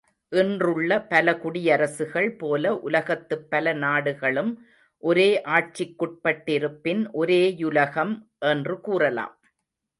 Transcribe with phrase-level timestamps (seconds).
[0.31, 4.51] இன்றுள்ள பல குடியரசுகள் போல உலகத்துப் பல நாடுகளும்
[5.03, 8.15] ஒரே ஆட்சிக் குட்பட்டிருப்பின் ஒரே யுலகம்
[8.45, 9.35] என்று கூறலாம்.